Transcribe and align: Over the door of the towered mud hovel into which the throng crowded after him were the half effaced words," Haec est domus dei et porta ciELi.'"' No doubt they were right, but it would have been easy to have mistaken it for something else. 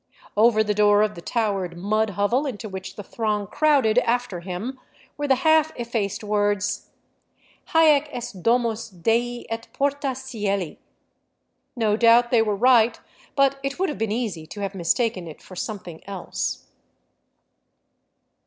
Over 0.35 0.63
the 0.63 0.73
door 0.73 1.03
of 1.03 1.13
the 1.13 1.21
towered 1.21 1.77
mud 1.77 2.13
hovel 2.17 2.47
into 2.47 2.67
which 2.67 2.95
the 2.95 3.03
throng 3.03 3.45
crowded 3.45 3.99
after 3.99 4.39
him 4.39 4.79
were 5.15 5.27
the 5.27 5.35
half 5.45 5.71
effaced 5.75 6.23
words," 6.23 6.89
Haec 7.75 8.07
est 8.11 8.41
domus 8.41 8.89
dei 8.89 9.45
et 9.47 9.67
porta 9.73 10.15
ciELi.'"' 10.15 10.79
No 11.75 11.95
doubt 11.95 12.31
they 12.31 12.41
were 12.41 12.55
right, 12.55 12.99
but 13.35 13.59
it 13.61 13.77
would 13.77 13.89
have 13.89 13.99
been 13.99 14.11
easy 14.11 14.47
to 14.47 14.61
have 14.61 14.73
mistaken 14.73 15.27
it 15.27 15.39
for 15.39 15.55
something 15.55 16.01
else. 16.07 16.65